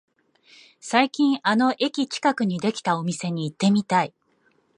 [0.79, 4.15] 最近あの駅近くにできたお店に行ってみたい